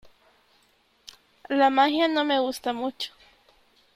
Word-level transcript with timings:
La 1.47 1.69
magia 1.69 2.07
no 2.07 2.25
me 2.25 2.39
gusta 2.39 2.73
mucho. 2.73 3.13